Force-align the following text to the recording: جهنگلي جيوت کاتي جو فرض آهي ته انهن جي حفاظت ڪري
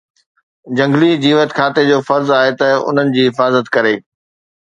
جهنگلي 0.77 1.09
جيوت 1.25 1.51
کاتي 1.57 1.83
جو 1.89 1.97
فرض 2.09 2.27
آهي 2.39 2.51
ته 2.61 2.69
انهن 2.89 3.09
جي 3.19 3.23
حفاظت 3.29 3.65
ڪري 3.77 3.93